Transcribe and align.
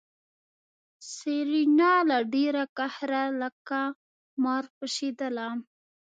سېرېنا 1.11 1.93
له 2.09 2.17
ډېره 2.33 2.63
قهره 2.77 3.23
لکه 3.41 3.79
مار 4.43 4.63
پشېدله. 4.77 5.47